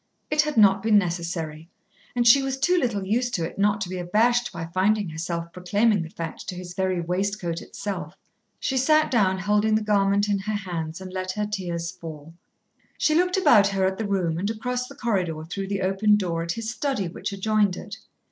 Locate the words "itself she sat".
7.61-9.11